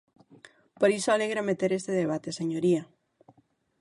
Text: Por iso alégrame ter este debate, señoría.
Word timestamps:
Por 0.79 0.89
iso 0.97 1.09
alégrame 1.11 1.59
ter 1.61 1.71
este 1.79 1.91
debate, 2.01 2.37
señoría. 2.39 2.83